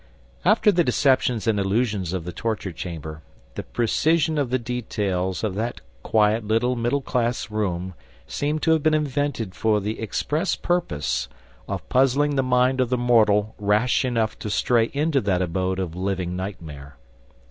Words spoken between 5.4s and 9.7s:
of that quiet little middle class room seemed to have been invented